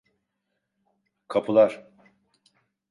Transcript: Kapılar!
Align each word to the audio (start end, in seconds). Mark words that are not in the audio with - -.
Kapılar! 1.27 1.87